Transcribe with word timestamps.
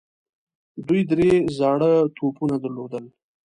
دوی 0.87 1.01
درې 1.11 1.29
زاړه 1.57 1.91
توپونه 2.17 2.55
درلودل. 2.63 3.05